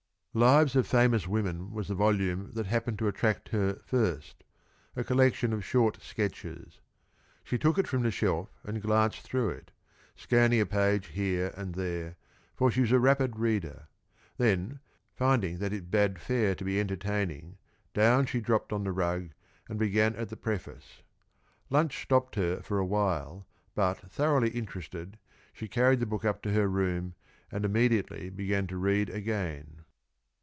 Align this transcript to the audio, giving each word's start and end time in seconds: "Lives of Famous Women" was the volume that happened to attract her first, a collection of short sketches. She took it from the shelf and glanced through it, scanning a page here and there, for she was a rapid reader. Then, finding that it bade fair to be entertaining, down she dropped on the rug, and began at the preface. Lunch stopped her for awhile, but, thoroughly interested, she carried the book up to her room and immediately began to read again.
"Lives 0.33 0.77
of 0.77 0.87
Famous 0.87 1.27
Women" 1.27 1.73
was 1.73 1.89
the 1.89 1.93
volume 1.93 2.51
that 2.53 2.65
happened 2.65 2.97
to 2.99 3.09
attract 3.09 3.49
her 3.49 3.81
first, 3.85 4.45
a 4.95 5.03
collection 5.03 5.51
of 5.51 5.65
short 5.65 6.01
sketches. 6.01 6.79
She 7.43 7.57
took 7.57 7.77
it 7.77 7.85
from 7.85 8.03
the 8.03 8.11
shelf 8.11 8.47
and 8.63 8.81
glanced 8.81 9.23
through 9.23 9.49
it, 9.49 9.71
scanning 10.15 10.61
a 10.61 10.65
page 10.65 11.07
here 11.07 11.53
and 11.57 11.75
there, 11.75 12.15
for 12.55 12.71
she 12.71 12.79
was 12.79 12.93
a 12.93 12.97
rapid 12.99 13.35
reader. 13.35 13.89
Then, 14.37 14.79
finding 15.13 15.57
that 15.57 15.73
it 15.73 15.91
bade 15.91 16.17
fair 16.17 16.55
to 16.55 16.63
be 16.63 16.79
entertaining, 16.79 17.57
down 17.93 18.25
she 18.25 18.39
dropped 18.39 18.71
on 18.71 18.85
the 18.85 18.93
rug, 18.93 19.31
and 19.67 19.77
began 19.77 20.15
at 20.15 20.29
the 20.29 20.37
preface. 20.37 21.01
Lunch 21.69 22.01
stopped 22.01 22.35
her 22.35 22.61
for 22.61 22.79
awhile, 22.79 23.45
but, 23.75 23.97
thoroughly 24.09 24.51
interested, 24.51 25.19
she 25.51 25.67
carried 25.67 25.99
the 25.99 26.05
book 26.05 26.23
up 26.23 26.41
to 26.43 26.53
her 26.53 26.69
room 26.69 27.15
and 27.51 27.65
immediately 27.65 28.29
began 28.29 28.65
to 28.67 28.77
read 28.77 29.09
again. 29.09 29.75